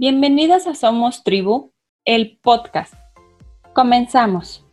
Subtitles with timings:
[0.00, 1.74] Bienvenidas a Somos Tribu,
[2.06, 2.94] el podcast.
[3.74, 4.66] Comenzamos.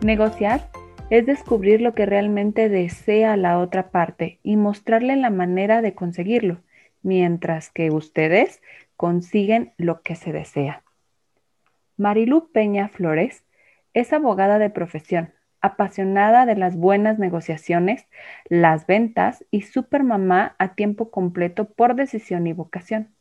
[0.00, 0.70] Negociar
[1.10, 6.60] es descubrir lo que realmente desea la otra parte y mostrarle la manera de conseguirlo,
[7.02, 8.62] mientras que ustedes
[8.96, 10.84] consiguen lo que se desea.
[11.96, 13.42] Marilu Peña Flores
[13.92, 15.32] es abogada de profesión,
[15.64, 18.06] apasionada de las buenas negociaciones,
[18.50, 23.14] las ventas y supermamá a tiempo completo por decisión y vocación.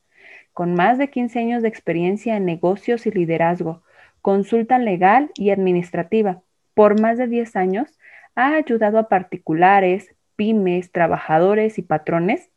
[0.51, 3.81] Con más de 15 años de experiencia en negocios y liderazgo,
[4.21, 6.41] consulta legal y administrativa,
[6.73, 7.97] por más de 10 años
[8.35, 12.49] ha ayudado a particulares, pymes, trabajadores y patrones,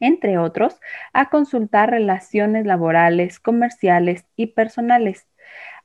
[0.00, 0.80] entre otros,
[1.12, 5.26] a consultar relaciones laborales, comerciales y personales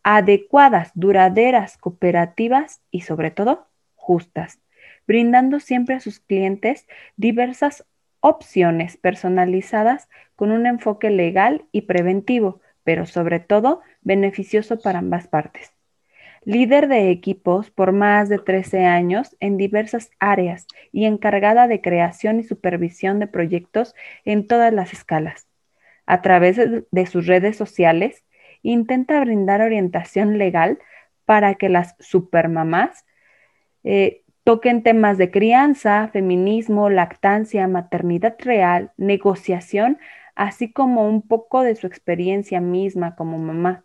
[0.09, 4.61] adecuadas, duraderas, cooperativas y sobre todo justas,
[5.05, 7.83] brindando siempre a sus clientes diversas
[8.21, 10.07] opciones personalizadas
[10.37, 15.73] con un enfoque legal y preventivo, pero sobre todo beneficioso para ambas partes.
[16.45, 22.39] Líder de equipos por más de 13 años en diversas áreas y encargada de creación
[22.39, 25.49] y supervisión de proyectos en todas las escalas.
[26.05, 28.23] A través de sus redes sociales,
[28.61, 30.79] intenta brindar orientación legal
[31.25, 33.05] para que las supermamás
[33.83, 39.99] eh, toquen temas de crianza, feminismo, lactancia, maternidad real, negociación,
[40.35, 43.83] así como un poco de su experiencia misma como mamá,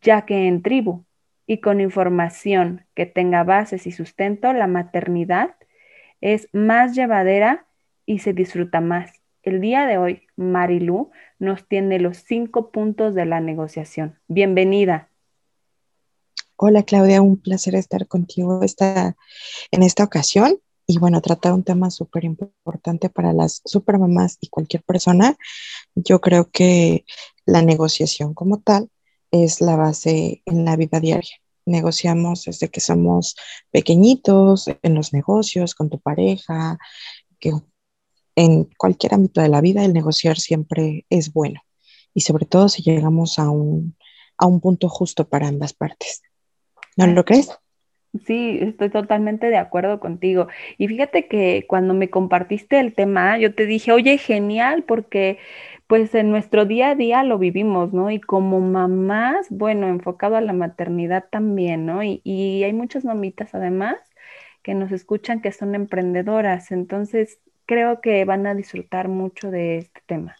[0.00, 1.04] ya que en tribu
[1.46, 5.54] y con información que tenga bases y sustento, la maternidad
[6.20, 7.66] es más llevadera
[8.06, 9.22] y se disfruta más.
[9.42, 14.18] El día de hoy, Marilu nos tiene los cinco puntos de la negociación.
[14.26, 15.10] Bienvenida.
[16.56, 22.24] Hola Claudia, un placer estar contigo en esta ocasión y bueno, tratar un tema súper
[22.24, 25.36] importante para las supermamás y cualquier persona.
[25.94, 27.04] Yo creo que
[27.44, 28.90] la negociación como tal
[29.30, 31.36] es la base en la vida diaria.
[31.66, 33.36] Negociamos desde que somos
[33.70, 36.78] pequeñitos, en los negocios, con tu pareja,
[37.38, 37.52] que
[38.36, 41.60] en cualquier ámbito de la vida el negociar siempre es bueno
[42.14, 43.96] y sobre todo si llegamos a un,
[44.36, 46.22] a un punto justo para ambas partes.
[46.96, 47.50] ¿No lo crees?
[48.26, 50.48] Sí, estoy totalmente de acuerdo contigo.
[50.78, 55.38] Y fíjate que cuando me compartiste el tema, yo te dije, oye, genial, porque
[55.86, 58.10] pues en nuestro día a día lo vivimos, ¿no?
[58.10, 62.02] Y como mamás, bueno, enfocado a la maternidad también, ¿no?
[62.02, 63.96] Y, y hay muchas mamitas además
[64.62, 66.72] que nos escuchan que son emprendedoras.
[66.72, 67.38] Entonces,
[67.70, 70.34] creo que van a disfrutar mucho de este tema.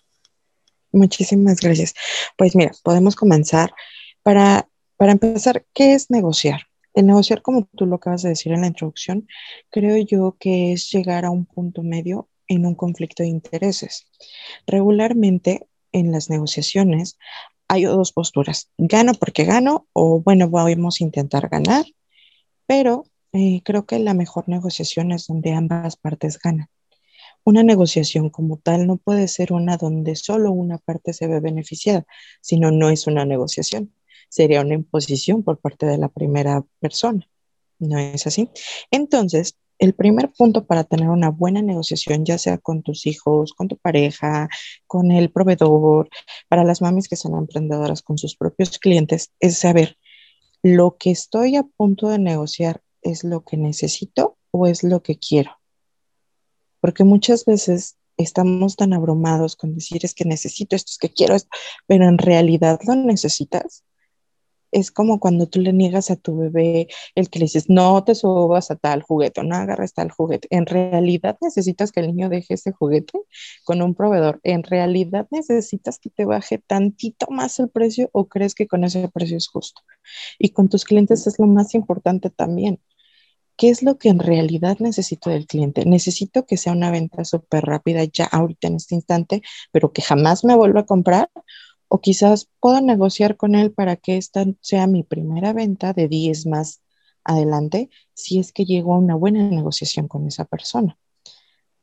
[0.91, 1.95] Muchísimas gracias.
[2.37, 3.73] Pues mira, podemos comenzar.
[4.25, 6.63] Para, para empezar, ¿qué es negociar?
[6.93, 9.29] El negociar, como tú lo acabas de decir en la introducción,
[9.71, 14.09] creo yo que es llegar a un punto medio en un conflicto de intereses.
[14.67, 17.17] Regularmente en las negociaciones
[17.69, 21.87] hay dos posturas, gano porque gano o bueno, vamos a intentar ganar,
[22.67, 26.69] pero eh, creo que la mejor negociación es donde ambas partes ganan.
[27.45, 32.05] Una negociación como tal no puede ser una donde solo una parte se ve beneficiada,
[32.41, 33.93] sino no es una negociación.
[34.28, 37.27] Sería una imposición por parte de la primera persona.
[37.78, 38.51] ¿No es así?
[38.91, 43.69] Entonces, el primer punto para tener una buena negociación, ya sea con tus hijos, con
[43.69, 44.49] tu pareja,
[44.87, 46.11] con el proveedor,
[46.49, 49.97] para las mamis que son emprendedoras con sus propios clientes, es saber
[50.62, 55.19] lo que estoy a punto de negociar es lo que necesito o es lo que
[55.19, 55.59] quiero
[56.81, 61.35] porque muchas veces estamos tan abrumados con decir es que necesito esto, es que quiero
[61.35, 61.51] esto,
[61.87, 63.85] pero en realidad lo necesitas.
[64.73, 66.87] Es como cuando tú le niegas a tu bebé
[67.17, 70.47] el que le dices, no te subas a tal juguete, no agarres tal juguete.
[70.51, 73.19] En realidad necesitas que el niño deje ese juguete
[73.65, 74.39] con un proveedor.
[74.45, 79.09] En realidad necesitas que te baje tantito más el precio o crees que con ese
[79.09, 79.83] precio es justo.
[80.39, 82.81] Y con tus clientes es lo más importante también
[83.60, 85.84] ¿Qué es lo que en realidad necesito del cliente?
[85.84, 90.45] Necesito que sea una venta súper rápida ya ahorita en este instante, pero que jamás
[90.45, 91.30] me vuelva a comprar.
[91.86, 96.47] O quizás puedo negociar con él para que esta sea mi primera venta de 10
[96.47, 96.80] más
[97.22, 100.97] adelante, si es que llego a una buena negociación con esa persona.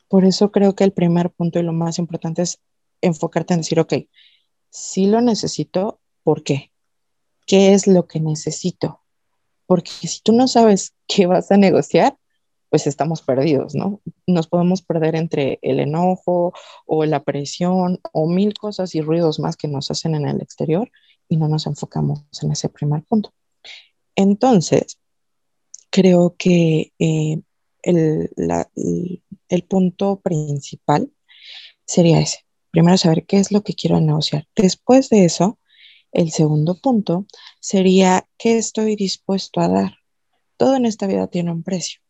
[0.08, 2.60] Por eso creo que el primer punto y lo más importante es
[3.02, 3.94] enfocarte en decir, ok,
[4.72, 6.72] si lo necesito, ¿por qué?
[7.46, 9.02] ¿Qué es lo que necesito?
[9.68, 12.18] Porque si tú no sabes qué vas a negociar,
[12.70, 14.02] pues estamos perdidos, ¿no?
[14.26, 16.54] Nos podemos perder entre el enojo
[16.86, 20.92] o la presión o mil cosas y ruidos más que nos hacen en el exterior
[21.30, 23.34] y no nos enfocamos en ese primer punto.
[24.16, 25.00] Entonces,
[25.90, 27.40] creo que eh,
[27.84, 31.10] el punto principal
[31.86, 32.40] sería ese.
[32.72, 34.46] Primero saber qué es lo que quiero negociar.
[34.56, 35.58] Después de eso,
[36.18, 37.28] el segundo punto
[37.60, 39.98] sería qué estoy dispuesto a dar.
[40.58, 42.02] Todo en esta vida tiene un precio.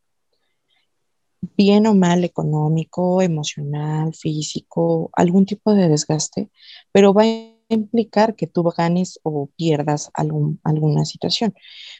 [1.42, 6.50] Bien o mal económico, emocional, físico, algún tipo de desgaste,
[6.94, 7.28] pero va a
[7.68, 11.54] implicar que tú ganes o pierdas alguna situación.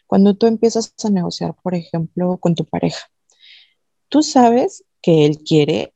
[0.08, 3.12] Cuando tú empiezas a negociar, por ejemplo, con tu pareja,
[4.08, 5.94] tú sabes que él quiere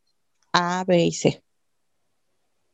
[0.51, 1.41] A, B y C.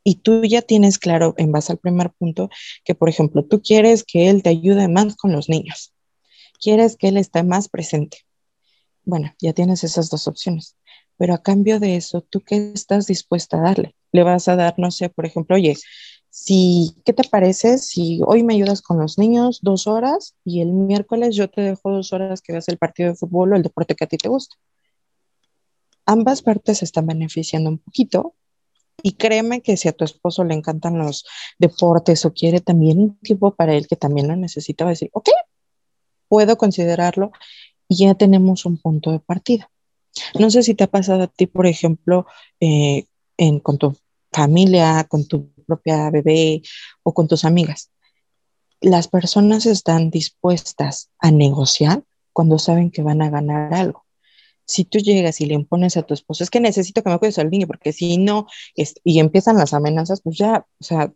[0.09, 2.49] Y tú ya tienes claro, en base al primer punto,
[2.85, 5.91] que, por ejemplo, tú quieres que él te ayude más con los niños.
[6.61, 8.19] Quieres que él esté más presente.
[9.03, 10.77] Bueno, ya tienes esas dos opciones.
[11.17, 13.95] Pero a cambio de eso, ¿tú qué estás dispuesta a darle?
[14.13, 15.75] Le vas a dar, no sé, por ejemplo, oye,
[16.29, 20.71] si, ¿qué te parece si hoy me ayudas con los niños dos horas y el
[20.71, 23.93] miércoles yo te dejo dos horas que veas el partido de fútbol o el deporte
[23.93, 24.55] que a ti te gusta?
[26.07, 28.33] ambas partes están beneficiando un poquito.
[29.03, 31.25] Y créeme que si a tu esposo le encantan los
[31.59, 35.09] deportes o quiere también un tiempo para él que también lo necesita, va a decir,
[35.13, 35.29] ok,
[36.27, 37.31] puedo considerarlo
[37.87, 39.69] y ya tenemos un punto de partida.
[40.39, 42.25] No sé si te ha pasado a ti, por ejemplo,
[42.59, 43.05] eh,
[43.37, 43.95] en, con tu
[44.31, 46.63] familia, con tu propia bebé
[47.03, 47.91] o con tus amigas.
[48.81, 52.03] Las personas están dispuestas a negociar
[52.33, 54.06] cuando saben que van a ganar algo
[54.67, 57.39] si tú llegas y le impones a tu esposo, es que necesito que me cuides
[57.39, 61.13] al niño, porque si no, y empiezan las amenazas, pues ya, o sea,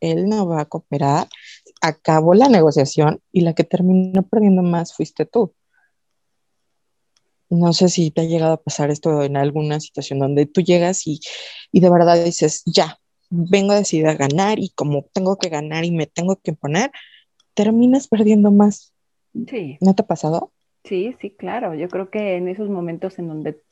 [0.00, 1.28] él no va a cooperar,
[1.82, 5.52] acabó la negociación y la que terminó perdiendo más fuiste tú.
[7.50, 11.06] No sé si te ha llegado a pasar esto en alguna situación donde tú llegas
[11.06, 11.20] y,
[11.72, 15.90] y de verdad dices, ya, vengo decidida a ganar y como tengo que ganar y
[15.90, 16.92] me tengo que imponer,
[17.54, 18.92] terminas perdiendo más.
[19.48, 19.78] Sí.
[19.80, 20.52] ¿No te ha pasado?
[20.88, 21.74] Sí, sí, claro.
[21.74, 23.62] Yo creo que en esos momentos en donde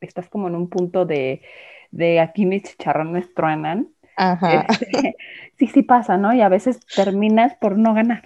[0.00, 1.42] estás como en un punto de,
[1.90, 4.66] de aquí mis chicharrones truenan, Ajá.
[4.68, 5.16] este,
[5.58, 6.34] sí, sí pasa, ¿no?
[6.34, 8.24] Y a veces terminas por no ganar.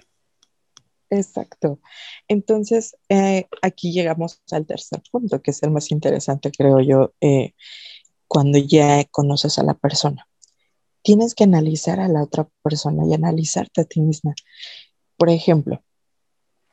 [1.10, 1.81] Exacto.
[2.28, 7.54] Entonces, eh, aquí llegamos al tercer punto, que es el más interesante, creo yo, eh,
[8.28, 10.28] cuando ya conoces a la persona.
[11.02, 14.34] Tienes que analizar a la otra persona y analizarte a ti misma.
[15.16, 15.82] Por ejemplo,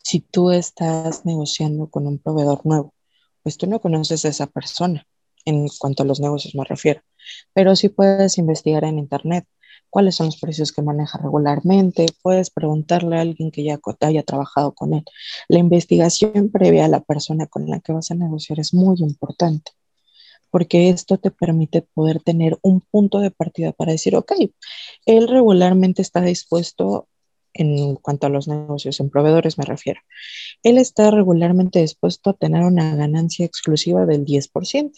[0.04, 2.94] si tú estás negociando con un proveedor nuevo,
[3.42, 5.08] pues tú no conoces a esa persona,
[5.46, 7.02] en cuanto a los negocios me refiero,
[7.54, 9.46] pero sí puedes investigar en Internet
[9.90, 14.74] cuáles son los precios que maneja regularmente, puedes preguntarle a alguien que ya haya trabajado
[14.74, 15.04] con él.
[15.48, 19.72] La investigación previa a la persona con la que vas a negociar es muy importante,
[20.50, 24.34] porque esto te permite poder tener un punto de partida para decir, ok,
[25.06, 27.08] él regularmente está dispuesto
[27.54, 30.02] en cuanto a los negocios, en proveedores me refiero,
[30.64, 34.92] él está regularmente dispuesto a tener una ganancia exclusiva del 10%.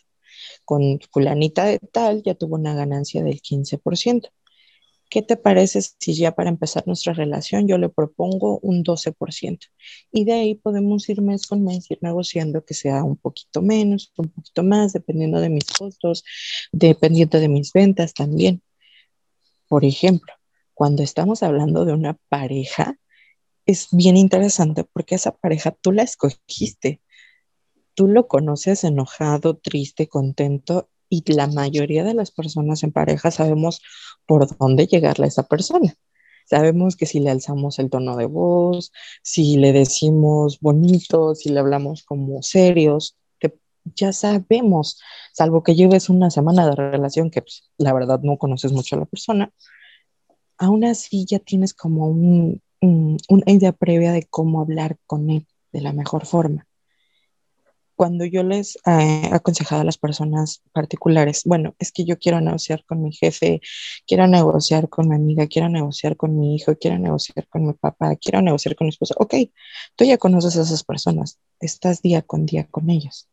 [0.64, 4.30] Con fulanita de tal ya tuvo una ganancia del 15%.
[5.10, 9.60] ¿Qué te parece si ya para empezar nuestra relación yo le propongo un 12%?
[10.12, 14.12] Y de ahí podemos ir mes con mes, ir negociando que sea un poquito menos,
[14.18, 16.24] un poquito más, dependiendo de mis costos,
[16.72, 18.62] dependiendo de mis ventas también.
[19.68, 20.34] Por ejemplo,
[20.76, 23.00] cuando estamos hablando de una pareja,
[23.66, 27.02] es bien interesante porque esa pareja tú la escogiste.
[27.96, 33.82] Tú lo conoces enojado, triste, contento y la mayoría de las personas en pareja sabemos
[34.28, 35.96] por dónde llegarle a esa persona.
[36.46, 38.92] Sabemos que si le alzamos el tono de voz,
[39.24, 45.00] si le decimos bonito, si le hablamos como serios, que ya sabemos,
[45.34, 49.00] salvo que lleves una semana de relación que pues, la verdad no conoces mucho a
[49.00, 49.54] la persona,
[50.58, 55.82] aún así ya tienes como un, una idea previa de cómo hablar con él de
[55.82, 56.68] la mejor forma.
[57.96, 62.84] Cuando yo les he aconsejado a las personas particulares, bueno, es que yo quiero negociar
[62.84, 63.62] con mi jefe,
[64.06, 68.18] quiero negociar con mi amiga, quiero negociar con mi hijo, quiero negociar con mi papá,
[68.18, 69.16] quiero negociar con mi esposa.
[69.18, 69.36] Ok,
[69.96, 73.30] tú ya conoces a esas personas, estás día con día con ellos.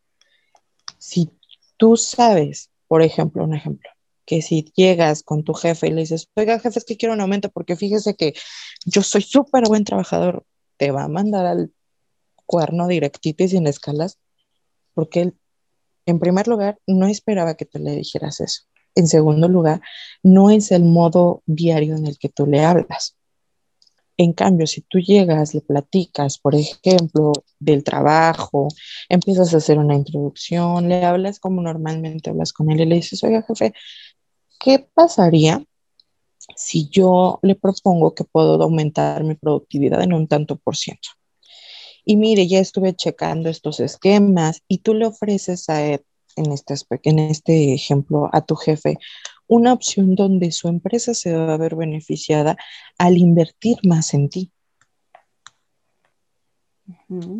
[0.99, 1.31] Si
[1.77, 3.91] tú sabes, por ejemplo, un ejemplo,
[4.25, 7.21] que si llegas con tu jefe y le dices, oiga, jefe, es que quiero un
[7.21, 8.35] aumento porque fíjese que
[8.85, 10.45] yo soy súper buen trabajador,
[10.77, 11.73] te va a mandar al
[12.47, 14.19] cuerno directito y sin escalas,
[14.95, 15.35] porque él,
[16.07, 18.63] en primer lugar, no esperaba que tú le dijeras eso.
[18.95, 19.81] En segundo lugar,
[20.23, 23.17] no es el modo diario en el que tú le hablas.
[24.19, 28.69] En cambio, si tú llegas, le platicas, por ejemplo, del trabajo,
[29.09, 33.25] empiezas a hacer una introducción, le hablas como normalmente hablas con él y le dices,
[33.25, 33.73] oiga, jefe,
[34.63, 35.65] ¿qué pasaría
[36.57, 41.09] si yo le propongo que puedo aumentar mi productividad en un tanto por ciento?
[42.05, 45.83] Y mire, ya estuve checando estos esquemas y tú le ofreces a
[46.35, 48.97] en este en este ejemplo, a tu jefe
[49.47, 52.57] una opción donde su empresa se va a ver beneficiada
[52.97, 54.51] al invertir más en ti.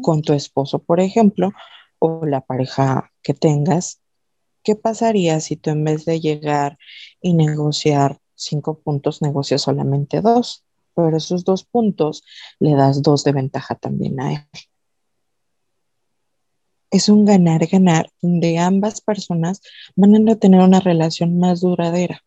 [0.03, 1.53] Con tu esposo, por ejemplo,
[1.99, 4.02] o la pareja que tengas,
[4.63, 6.79] ¿qué pasaría si tú en vez de llegar
[7.21, 10.65] y negociar cinco puntos, negocias solamente dos?
[10.95, 12.23] Pero esos dos puntos
[12.59, 14.47] le das dos de ventaja también a él
[16.93, 19.63] es un ganar-ganar donde ambas personas
[19.97, 22.23] van a tener una relación más duradera.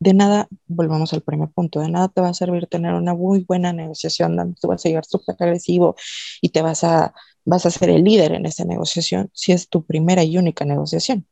[0.00, 3.44] De nada, volvamos al primer punto, de nada te va a servir tener una muy
[3.44, 5.94] buena negociación donde tú vas a llegar súper agresivo
[6.42, 9.84] y te vas a, vas a ser el líder en esa negociación si es tu
[9.86, 11.26] primera y única negociación.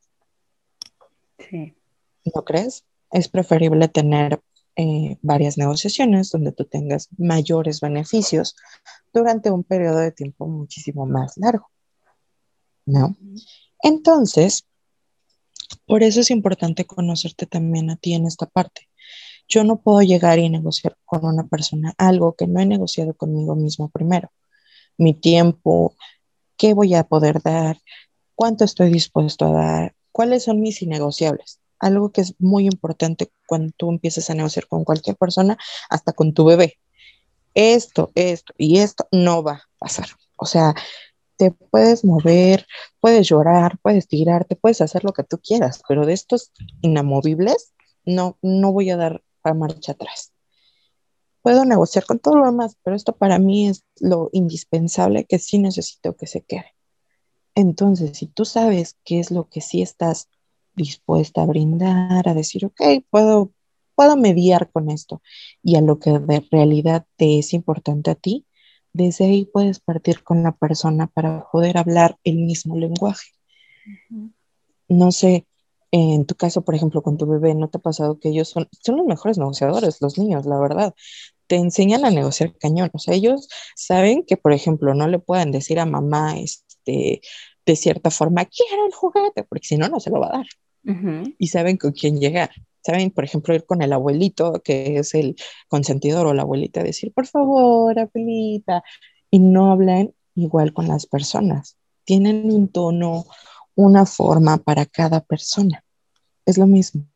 [1.51, 1.75] Sí.
[2.35, 2.85] ¿No crees?
[3.11, 4.41] Es preferible tener
[4.77, 8.57] eh, varias negociaciones donde tú tengas mayores beneficios
[9.13, 11.73] durante un periodo de tiempo muchísimo más largo.
[12.87, 13.17] ¿no?
[13.83, 14.67] Entonces,
[15.87, 18.89] por eso es importante conocerte también a ti en esta parte.
[19.49, 23.57] Yo no puedo llegar y negociar con una persona algo que no he negociado conmigo
[23.57, 24.33] mismo primero.
[24.97, 25.95] Mi tiempo,
[26.57, 27.79] qué voy a poder dar,
[28.35, 31.61] cuánto estoy dispuesto a dar, cuáles son mis innegociables.
[31.78, 35.59] Algo que es muy importante cuando tú empiezas a negociar con cualquier persona,
[35.90, 36.78] hasta con tu bebé.
[37.54, 40.07] Esto, esto y esto no va a pasar.
[40.37, 40.75] O sea,
[41.37, 42.66] te puedes mover,
[43.00, 46.52] puedes llorar, puedes tirarte, puedes hacer lo que tú quieras, pero de estos
[46.83, 47.73] inamovibles
[48.04, 50.33] no, no voy a dar a marcha atrás.
[51.42, 55.59] Puedo negociar con todo lo demás, pero esto para mí es lo indispensable que sí
[55.59, 56.76] necesito que se quede.
[57.54, 60.28] Entonces, si tú sabes qué es lo que sí estás
[60.75, 62.80] dispuesta a brindar, a decir, ok,
[63.11, 63.52] puedo,
[63.94, 65.23] puedo mediar con esto,
[65.62, 68.47] y a lo que de realidad te es importante a ti,
[68.92, 73.28] desde ahí puedes partir con la persona para poder hablar el mismo lenguaje.
[74.88, 75.47] No sé,
[75.90, 78.68] en tu caso, por ejemplo, con tu bebé, ¿no te ha pasado que ellos son,
[78.82, 80.94] son los mejores negociadores, los niños, la verdad?
[81.47, 82.90] Te enseñan a negociar cañón.
[82.94, 87.77] O sea, ellos saben que, por ejemplo, no le pueden decir a mamá, este, de
[87.77, 90.47] cierta forma, quiero el juguete, porque si no, no se lo va a dar.
[91.39, 92.51] Y saben con quién llegar.
[92.85, 95.37] Saben, por ejemplo, ir con el abuelito, que es el
[95.69, 98.83] consentidor o la abuelita, decir, por favor, abuelita,
[99.31, 101.77] y no hablan igual con las personas.
[102.05, 103.25] Tienen un tono,
[103.77, 105.85] una forma para cada persona.
[106.45, 107.07] Es lo mismo.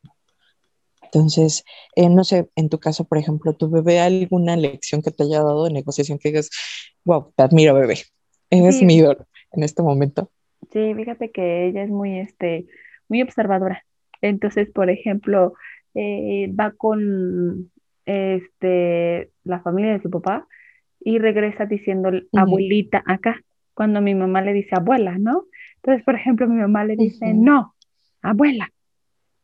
[1.03, 1.65] Entonces,
[1.97, 5.43] eh, no sé, en tu caso, por ejemplo, tu bebé, alguna lección que te haya
[5.43, 6.51] dado de negociación que digas,
[7.05, 8.05] wow, te admiro, bebé.
[8.51, 10.31] Eres mi ídolo en este momento.
[10.73, 12.67] Sí, fíjate que ella es muy, este,
[13.09, 13.85] muy observadora.
[14.21, 15.55] Entonces, por ejemplo,
[15.95, 17.71] eh, va con
[18.05, 20.47] este, la familia de su papá
[21.01, 23.41] y regresa diciendo abuelita acá,
[23.75, 25.45] cuando mi mamá le dice abuela, ¿no?
[25.77, 27.75] Entonces, por ejemplo, mi mamá le dice, no,
[28.23, 28.73] abuela.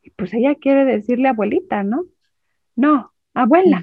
[0.02, 2.06] Y pues ella quiere decirle abuelita, ¿no?
[2.74, 3.82] No, abuela.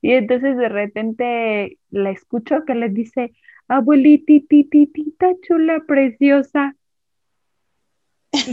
[0.00, 3.32] Y entonces de repente la escucho que le dice,
[3.70, 6.76] abuelitititita chula, preciosa.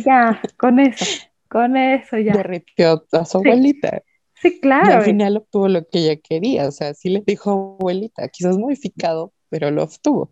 [0.05, 1.05] ya, con eso.
[1.50, 2.33] Con eso ya.
[2.33, 4.03] Derritió a su abuelita.
[4.36, 4.91] Sí, claro.
[4.91, 6.67] Y al final obtuvo lo que ella quería.
[6.67, 10.31] O sea, sí le dijo abuelita, quizás modificado, pero lo obtuvo.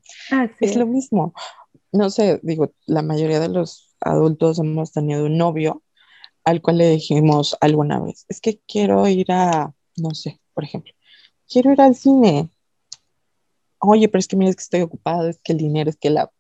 [0.60, 1.34] es, lo mismo.
[1.92, 5.82] No sé, digo, la mayoría de los adultos hemos tenido un novio
[6.44, 10.94] al cual le dijimos alguna vez, es que quiero ir a, no sé, por ejemplo,
[11.50, 12.50] quiero ir al cine.
[13.88, 16.10] Oye, pero es que mira, es que estoy ocupado, es que el dinero, es que
[16.10, 16.32] la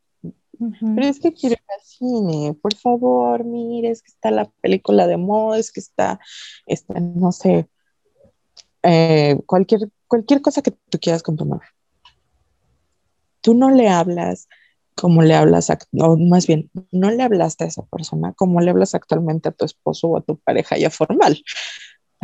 [0.58, 5.06] pero es que quiero ir al cine, por favor, mire, es que está la película
[5.06, 6.20] de moda, es que está,
[6.66, 7.68] está no sé,
[8.84, 11.64] eh, cualquier, cualquier cosa que tú quieras con tu mamá.
[13.42, 14.48] Tú no le hablas
[14.96, 18.96] como le hablas, o más bien, no le hablaste a esa persona como le hablas
[18.96, 21.44] actualmente a tu esposo o a tu pareja ya formal.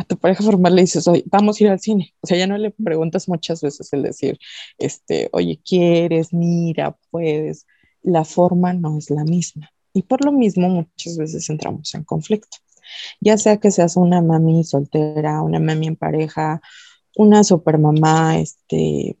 [0.02, 2.12] A tu pareja formal le dices, oye, vamos a ir al cine.
[2.22, 4.36] O sea, ya no le preguntas muchas veces el decir,
[4.78, 6.32] este, oye, ¿quieres?
[6.32, 7.66] Mira, puedes
[8.02, 9.70] la forma no es la misma.
[9.94, 12.56] Y por lo mismo muchas veces entramos en conflicto.
[13.20, 16.60] Ya sea que seas una mami soltera, una mami en pareja,
[17.16, 19.18] una supermamá, este,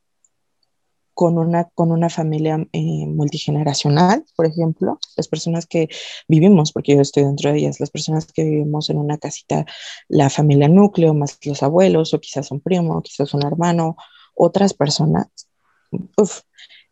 [1.14, 5.88] con una, con una familia eh, multigeneracional, por ejemplo, las personas que
[6.28, 9.66] vivimos, porque yo estoy dentro de ellas, las personas que vivimos en una casita,
[10.08, 13.96] la familia núcleo, más los abuelos, o quizás un primo, quizás un hermano,
[14.34, 15.28] otras personas,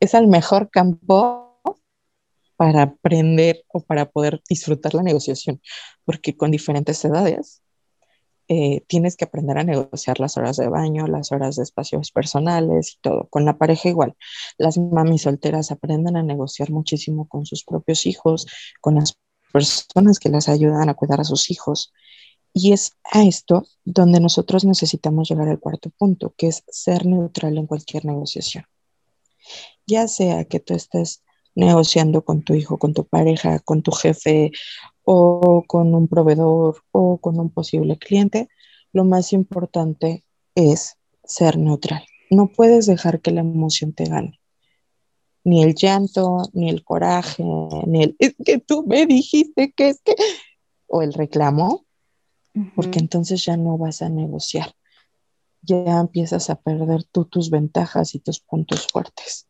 [0.00, 1.60] es el mejor campo
[2.56, 5.60] para aprender o para poder disfrutar la negociación,
[6.04, 7.62] porque con diferentes edades
[8.52, 12.94] eh, tienes que aprender a negociar las horas de baño, las horas de espacios personales
[12.94, 13.28] y todo.
[13.30, 14.16] Con la pareja igual.
[14.58, 18.48] Las mamis solteras aprenden a negociar muchísimo con sus propios hijos,
[18.80, 19.16] con las
[19.52, 21.92] personas que las ayudan a cuidar a sus hijos.
[22.52, 27.56] Y es a esto donde nosotros necesitamos llegar al cuarto punto, que es ser neutral
[27.56, 28.64] en cualquier negociación.
[29.86, 31.22] Ya sea que tú estés
[31.54, 34.50] negociando con tu hijo, con tu pareja, con tu jefe
[35.12, 38.48] o con un proveedor o con un posible cliente,
[38.92, 40.24] lo más importante
[40.54, 42.04] es ser neutral.
[42.30, 44.40] No puedes dejar que la emoción te gane.
[45.42, 47.42] Ni el llanto, ni el coraje,
[47.88, 50.14] ni el es que tú me dijiste que es que,
[50.86, 51.86] o el reclamo,
[52.76, 54.72] porque entonces ya no vas a negociar.
[55.62, 59.48] Ya empiezas a perder tú tus ventajas y tus puntos fuertes.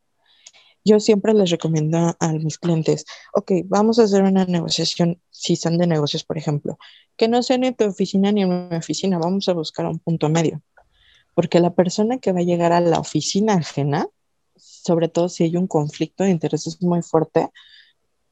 [0.85, 5.77] Yo siempre les recomiendo a mis clientes, ok, vamos a hacer una negociación, si son
[5.77, 6.79] de negocios, por ejemplo,
[7.17, 10.29] que no sea ni tu oficina ni en mi oficina, vamos a buscar un punto
[10.31, 10.63] medio,
[11.35, 14.09] porque la persona que va a llegar a la oficina ajena,
[14.57, 17.51] sobre todo si hay un conflicto de intereses muy fuerte,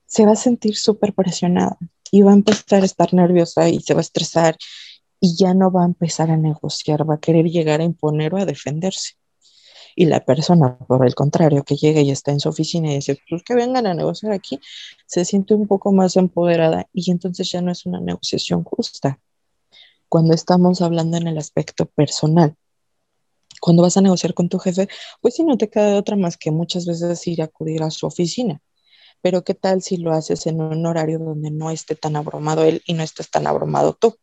[0.07, 1.76] se va a sentir súper presionada
[2.11, 4.57] y va a empezar a estar nerviosa y se va a estresar
[5.21, 8.38] y ya no va a empezar a negociar, va a querer llegar a imponer o
[8.38, 9.14] a defenderse.
[10.00, 13.19] Y la persona, por el contrario, que llega y está en su oficina y dice,
[13.28, 14.61] pues que vengan a negociar aquí,
[15.07, 19.19] se siente un poco más empoderada y entonces ya no es una negociación justa.
[20.09, 22.55] Cuando estamos hablando en el aspecto personal,
[23.61, 24.87] cuando vas a negociar con tu jefe,
[25.21, 28.07] pues si no te queda otra más que muchas veces ir a acudir a su
[28.07, 28.62] oficina.
[29.21, 32.83] Pero ¿qué tal si lo haces en un horario donde no esté tan abrumado él
[32.87, 34.14] y no estés tan abrumado tú?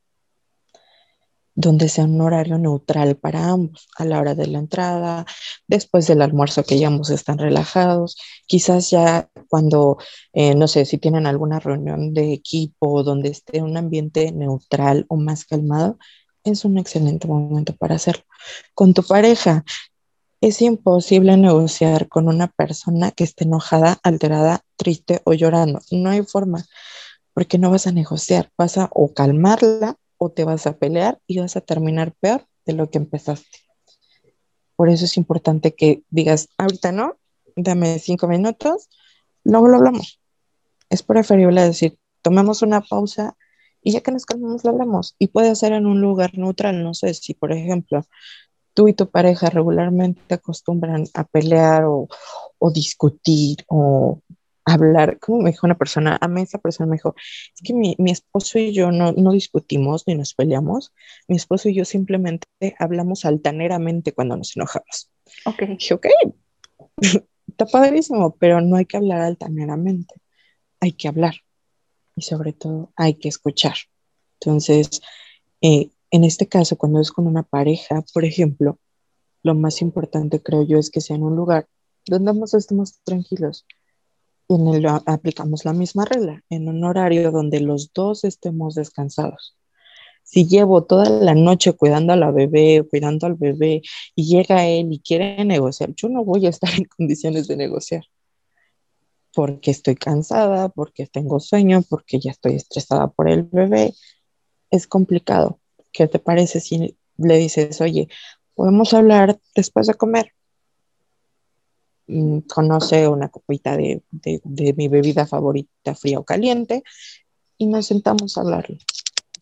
[1.56, 5.26] Donde sea un horario neutral para ambos, a la hora de la entrada,
[5.68, 9.98] después del almuerzo que ya ambos están relajados, quizás ya cuando,
[10.34, 15.16] eh, no sé, si tienen alguna reunión de equipo donde esté un ambiente neutral o
[15.16, 15.98] más calmado,
[16.44, 18.24] es un excelente momento para hacerlo.
[18.74, 19.64] Con tu pareja,
[20.42, 25.80] es imposible negociar con una persona que esté enojada, alterada, triste o llorando.
[25.92, 26.66] No hay forma,
[27.34, 31.40] porque no vas a negociar, vas a o calmarla o te vas a pelear y
[31.40, 33.60] vas a terminar peor de lo que empezaste.
[34.76, 37.18] Por eso es importante que digas, ahorita no,
[37.56, 38.90] dame cinco minutos,
[39.44, 40.20] luego lo hablamos.
[40.90, 43.36] Es preferible decir, tomemos una pausa
[43.82, 45.16] y ya que nos calmamos lo hablamos.
[45.20, 48.04] Y puede ser en un lugar neutral, no sé, si por ejemplo
[48.74, 52.08] tú y tu pareja regularmente acostumbran a pelear o,
[52.60, 54.20] o discutir o
[54.66, 57.96] hablar, como me dijo una persona, a mí esa persona me dijo, es que mi,
[58.00, 60.94] mi esposo y yo no, no, discutimos ni nos peleamos,
[61.28, 62.48] mi esposo y yo simplemente
[62.80, 65.12] hablamos altaneramente cuando nos enojamos.
[65.46, 65.62] Ok.
[65.78, 66.08] Dije, ok,
[67.48, 70.16] está padrísimo, pero no hay que hablar altaneramente,
[70.80, 71.36] hay que hablar
[72.16, 73.76] y sobre todo hay que escuchar.
[74.40, 75.02] Entonces,
[75.62, 78.80] eh, en este caso, cuando es con una pareja, por ejemplo,
[79.44, 81.68] lo más importante creo yo es que sea en un lugar
[82.08, 83.66] donde ambos estemos tranquilos,
[84.48, 89.56] en el aplicamos la misma regla, en un horario donde los dos estemos descansados.
[90.24, 93.84] Si llevo toda la noche cuidando a la bebé, cuidando al bebé,
[94.16, 98.04] y llega él y quiere negociar, yo no voy a estar en condiciones de negociar.
[99.34, 103.94] Porque estoy cansada, porque tengo sueño, porque ya estoy estresada por el bebé.
[104.72, 105.60] Es complicado.
[105.92, 108.08] ¿Qué te parece si le dices, oye,
[108.56, 110.35] podemos hablar después de comer?
[112.08, 114.04] Conoce una copita de,
[114.76, 116.84] mi bebida favorita, fría o caliente,
[117.58, 118.78] y nos sentamos a hablarlo,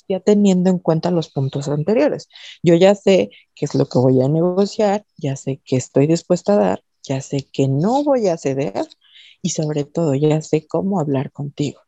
[0.08, 2.30] ya teniendo en cuenta los puntos anteriores.
[2.62, 6.54] Yo ya sé qué es lo que voy a negociar, ya sé qué estoy dispuesta
[6.54, 8.88] a dar, ya sé que no voy a ceder
[9.42, 11.82] y sobre todo ya sé cómo hablar contigo.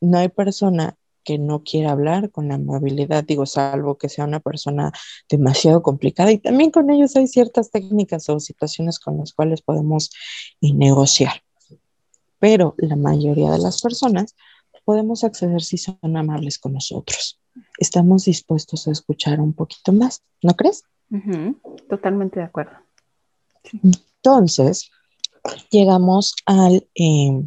[0.00, 0.97] No hay persona
[1.28, 4.92] que no quiera hablar con amabilidad, digo, salvo que sea una persona
[5.28, 6.32] demasiado complicada.
[6.32, 10.10] Y también con ellos hay ciertas técnicas o situaciones con las cuales podemos
[10.62, 11.42] eh, negociar.
[12.38, 14.36] Pero la mayoría de las personas
[14.86, 17.38] podemos acceder si son amables con nosotros.
[17.76, 20.84] Estamos dispuestos a escuchar un poquito más, ¿no crees?
[21.90, 22.72] Totalmente de acuerdo.
[23.82, 24.90] Entonces,
[25.70, 27.46] llegamos al, eh,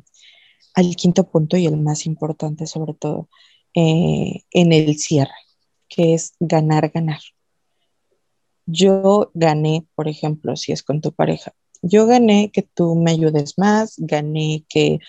[0.75, 3.27] al quinto punto y el más importante sobre todo,
[3.75, 5.31] eh, en el cierre,
[5.87, 7.19] que es ganar, ganar.
[8.65, 13.57] Yo gané, por ejemplo, si es con tu pareja, yo gané que tú me ayudes
[13.57, 14.99] más, gané que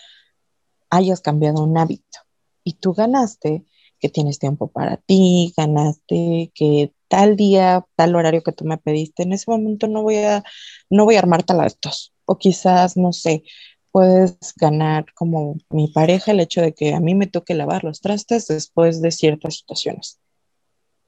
[0.90, 2.20] hayas cambiado un hábito
[2.64, 3.64] y tú ganaste
[3.98, 9.22] que tienes tiempo para ti, ganaste que tal día, tal horario que tú me pediste,
[9.22, 10.42] en ese momento no voy a,
[10.90, 12.12] no voy a armarte a estos.
[12.24, 13.44] O quizás, no sé,
[13.92, 18.00] puedes ganar como mi pareja el hecho de que a mí me toque lavar los
[18.00, 20.18] trastes después de ciertas situaciones.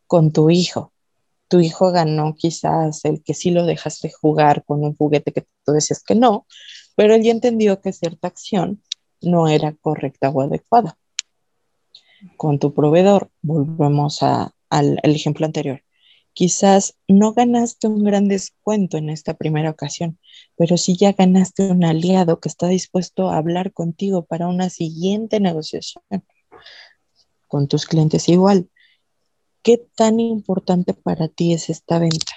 [0.07, 0.93] Con tu hijo,
[1.49, 5.73] tu hijo ganó quizás el que sí lo dejaste jugar con un juguete que tú
[5.73, 6.47] decías que no,
[6.95, 8.83] pero él ya entendió que cierta acción
[9.21, 10.99] no era correcta o adecuada.
[12.37, 15.84] Con tu proveedor, volvemos al ejemplo anterior.
[16.35, 20.19] Quizás no ganaste un gran descuento en esta primera ocasión,
[20.57, 25.39] pero sí ya ganaste un aliado que está dispuesto a hablar contigo para una siguiente
[25.39, 26.03] negociación.
[27.47, 28.69] Con tus clientes igual.
[29.63, 32.33] ¿Qué tan importante para ti es esta venta?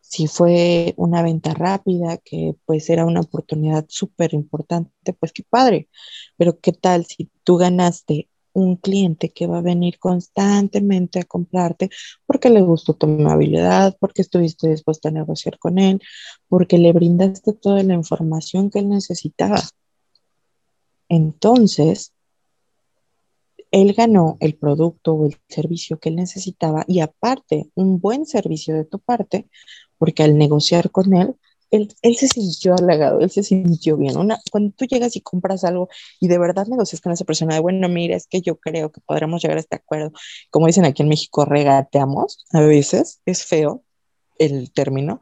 [0.00, 5.88] Si fue una venta rápida, que pues era una oportunidad súper importante, pues qué padre.
[6.36, 11.90] Pero ¿qué tal si tú ganaste un cliente que va a venir constantemente a comprarte
[12.24, 16.00] porque le gustó tu amabilidad, porque estuviste dispuesto a negociar con él,
[16.48, 19.60] porque le brindaste toda la información que él necesitaba.
[21.08, 22.12] Entonces,
[23.70, 28.74] él ganó el producto o el servicio que él necesitaba y aparte un buen servicio
[28.74, 29.48] de tu parte,
[29.98, 31.34] porque al negociar con él,
[31.74, 34.16] él, se sintió halagado, él se sintió bien.
[34.16, 35.88] Una, cuando tú llegas y compras algo
[36.20, 39.00] y de verdad negocias con esa persona de, bueno, mira, es que yo creo que
[39.00, 40.12] podremos llegar a este acuerdo,
[40.50, 43.82] como dicen aquí en México, regateamos, a veces es feo
[44.38, 45.20] el término,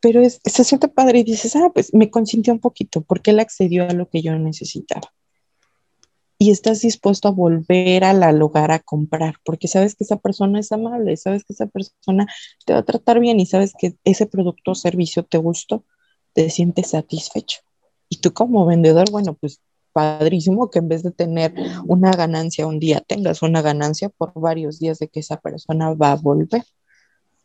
[0.00, 3.40] pero es, se siente padre y dices, ah, pues me consintió un poquito porque él
[3.40, 5.12] accedió a lo que yo necesitaba
[6.42, 10.72] y estás dispuesto a volver al lugar a comprar, porque sabes que esa persona es
[10.72, 12.26] amable, sabes que esa persona
[12.64, 15.84] te va a tratar bien y sabes que ese producto o servicio te gustó,
[16.32, 17.60] te sientes satisfecho.
[18.08, 19.60] Y tú como vendedor, bueno, pues
[19.92, 21.52] padrísimo que en vez de tener
[21.86, 26.12] una ganancia un día, tengas una ganancia por varios días de que esa persona va
[26.12, 26.64] a volver.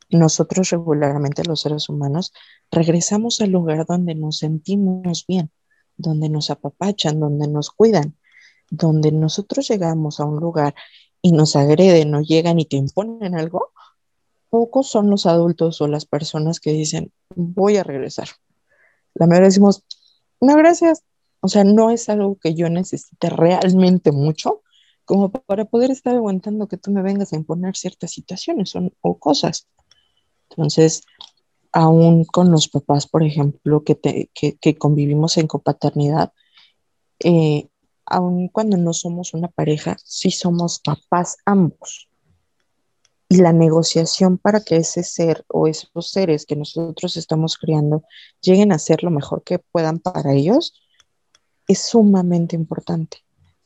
[0.10, 2.32] Nosotros regularmente los seres humanos
[2.72, 5.52] regresamos al lugar donde nos sentimos bien,
[5.98, 8.16] donde nos apapachan, donde nos cuidan
[8.70, 10.76] donde nosotros llegamos a un lugar
[11.22, 13.72] y nos agreden o llegan y te imponen algo,
[14.50, 18.30] pocos son los adultos o las personas que dicen, voy a regresar.
[19.14, 19.84] La mayoría decimos,
[20.42, 21.04] no, gracias.
[21.42, 24.62] O sea, no es algo que yo necesite realmente mucho
[25.06, 29.68] como para poder estar aguantando que tú me vengas a imponer ciertas situaciones o, cosas.
[30.50, 31.04] Entonces,
[31.72, 36.34] aún con los papás, por ejemplo, que, que, convivimos en copaternidad,
[37.20, 37.68] eh,
[38.06, 42.10] aun cuando no somos una pareja, sí somos papás ambos.
[43.28, 48.04] Y la negociación para que ese ser o esos seres que nosotros estamos criando
[48.42, 50.74] lleguen a ser lo mejor que puedan para ellos
[51.68, 53.18] es sumamente importante.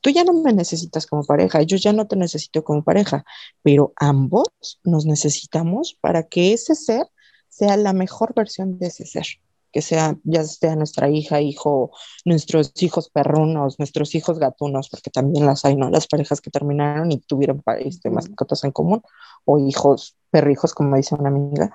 [0.02, 3.26] Tú ya no me necesitas como pareja, yo ya no te necesito como pareja,
[3.62, 4.48] pero ambos
[4.86, 7.06] nos necesitamos para que ese ser
[7.50, 9.26] sea la mejor versión de ese ser
[9.72, 11.92] que sea, ya sea nuestra hija, hijo,
[12.26, 15.90] nuestros hijos perrunos, nuestros hijos gatunos, porque también las hay, ¿no?
[15.90, 19.02] Las parejas que terminaron y tuvieron este, mascotas en común,
[19.46, 21.74] o hijos, perrijos, como dice una amiga.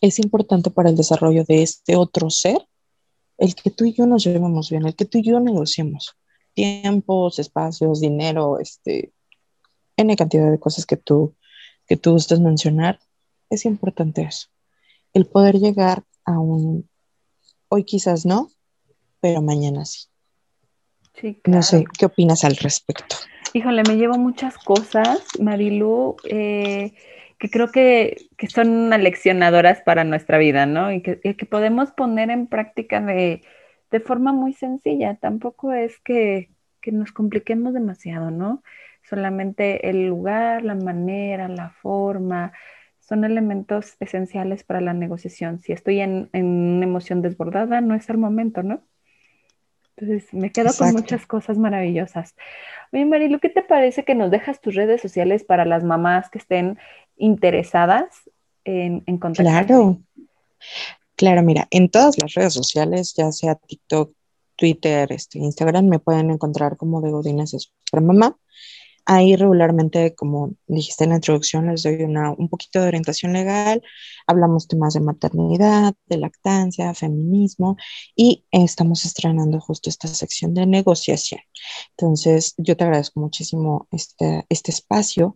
[0.00, 2.66] Es importante para el desarrollo de este otro ser
[3.38, 6.16] el que tú y yo nos llevemos bien, el que tú y yo negociemos
[6.56, 9.12] tiempos, espacios, dinero, este,
[9.96, 11.36] N cantidad de cosas que tú,
[11.86, 12.98] que tú gustes mencionar.
[13.50, 14.48] Es importante eso.
[15.12, 16.88] El poder llegar aún,
[17.68, 18.50] hoy quizás no,
[19.20, 20.08] pero mañana sí.
[21.14, 23.16] Sí, No sé, ¿qué opinas al respecto?
[23.54, 26.92] Híjole, me llevo muchas cosas, Marilu, eh,
[27.38, 30.92] que creo que, son aleccionadoras para nuestra vida, ¿no?
[30.92, 33.42] Y que, podemos poner en práctica de,
[33.90, 35.16] de, forma muy sencilla.
[35.16, 36.50] Tampoco es que,
[36.82, 38.62] que nos compliquemos demasiado, ¿no?
[39.08, 42.52] Solamente el lugar, la manera, la forma,
[43.08, 45.60] son elementos esenciales para la negociación.
[45.62, 48.82] Si estoy en, una emoción desbordada, no es el momento, ¿no?
[49.96, 52.34] Entonces, me quedo con muchas cosas maravillosas.
[52.92, 56.38] Oye, Marilu, ¿qué te parece que nos dejas tus redes sociales para las mamás que
[56.38, 56.78] estén
[57.16, 58.28] interesadas
[58.64, 59.98] en, en Claro.
[61.14, 64.12] Claro, mira, en todas las redes sociales, ya sea TikTok,
[64.56, 68.36] Twitter, este, Instagram, me pueden encontrar como de Godines para mamá.
[69.08, 73.82] Ahí regularmente, como dijiste en la introducción, les doy una, un poquito de orientación legal,
[74.26, 77.76] hablamos temas de maternidad, de lactancia, feminismo
[78.16, 81.40] y estamos estrenando justo esta sección de negociación.
[81.90, 85.34] Entonces, yo te agradezco muchísimo este, este espacio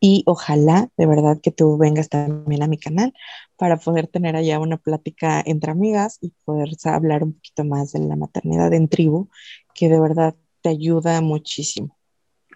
[0.00, 3.12] y ojalá de verdad que tú vengas también a mi canal
[3.56, 8.00] para poder tener allá una plática entre amigas y poder hablar un poquito más de
[8.00, 9.28] la maternidad en tribu,
[9.74, 11.97] que de verdad te ayuda muchísimo.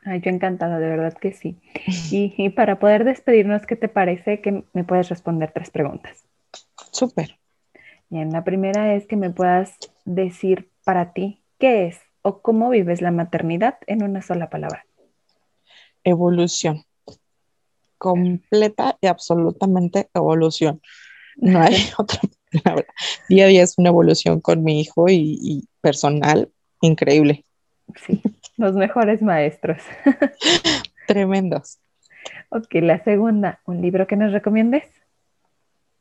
[0.04, 1.60] Ay, yo encantada, de verdad que sí.
[2.10, 6.24] Y, para poder despedirnos, ¿qué te parece que me puedes responder tres preguntas?
[6.90, 7.38] Súper.
[8.08, 13.00] Bien, la primera es que me puedas decir para ti qué es o cómo vives
[13.00, 14.84] la maternidad en una sola palabra.
[16.04, 16.84] Evolución.
[17.96, 20.82] Completa y absolutamente evolución.
[21.36, 22.20] No hay otra
[22.62, 22.86] palabra.
[23.28, 27.44] Día a día es una evolución con mi hijo y personal increíble.
[27.96, 28.22] Sí,
[28.56, 29.82] los mejores maestros.
[31.06, 31.78] Tremendos.
[32.50, 34.84] Ok, la segunda, ¿un libro que nos recomiendes?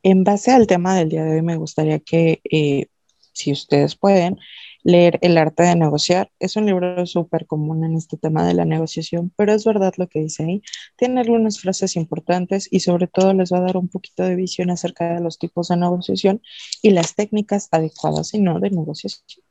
[0.04, 2.88] En base al tema del día de hoy, me gustaría que, eh,
[3.34, 4.38] si ustedes pueden,
[4.84, 6.32] leer El arte de negociar.
[6.40, 10.08] Es un libro súper común en este tema de la negociación, pero es verdad lo
[10.08, 10.62] que dice ahí.
[10.98, 14.70] Tiene algunas frases importantes y sobre todo les va a dar un poquito de visión
[14.70, 16.42] acerca de los tipos de negociación
[16.82, 19.44] y las técnicas adecuadas y no de negociación.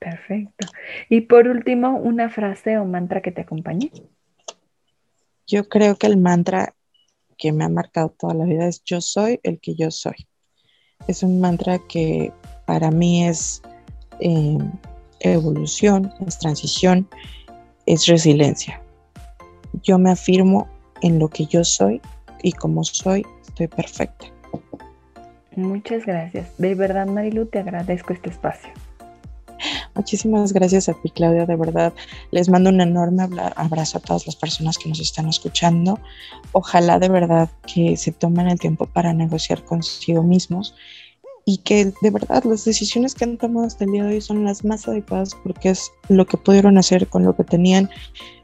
[0.00, 0.66] Perfecto.
[1.10, 3.92] Y por último, una frase o mantra que te acompañe.
[5.46, 6.74] Yo creo que el mantra
[7.36, 10.26] que me ha marcado toda la vida es yo soy el que yo soy.
[11.06, 12.32] Es un mantra que
[12.66, 13.60] para mí es
[14.20, 14.58] eh,
[15.20, 17.06] evolución, es transición,
[17.84, 18.80] es resiliencia.
[19.82, 20.66] Yo me afirmo
[21.02, 22.00] en lo que yo soy
[22.42, 24.26] y como soy, estoy perfecta.
[25.56, 26.56] Muchas gracias.
[26.56, 28.70] De verdad, Marilu, te agradezco este espacio.
[30.00, 31.44] Muchísimas gracias a ti, Claudia.
[31.44, 31.92] De verdad,
[32.30, 33.22] les mando un enorme
[33.54, 36.00] abrazo a todas las personas que nos están escuchando.
[36.52, 40.74] Ojalá de verdad que se tomen el tiempo para negociar consigo mismos
[41.44, 44.42] y que de verdad las decisiones que han tomado hasta el día de hoy son
[44.42, 47.90] las más adecuadas porque es lo que pudieron hacer con lo que tenían,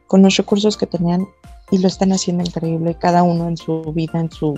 [0.08, 1.26] con los recursos que tenían
[1.70, 4.54] y lo están haciendo increíble cada uno en su vida, en su,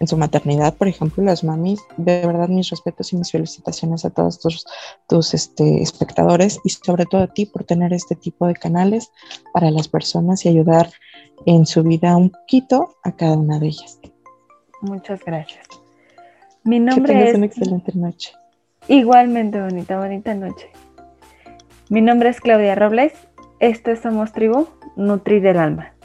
[0.00, 4.10] en su maternidad, por ejemplo, las mamis, de verdad mis respetos y mis felicitaciones a
[4.10, 4.64] todos tus,
[5.08, 9.10] tus este, espectadores y sobre todo a ti por tener este tipo de canales
[9.52, 10.90] para las personas y ayudar
[11.46, 14.00] en su vida un poquito a cada una de ellas.
[14.80, 15.66] Muchas gracias.
[16.64, 17.36] Mi nombre es...
[17.36, 18.32] una excelente noche.
[18.88, 20.70] Igualmente bonita, bonita noche.
[21.90, 23.12] Mi nombre es Claudia Robles.
[23.60, 25.97] Esto es Somos Tribu, Nutri del Alma.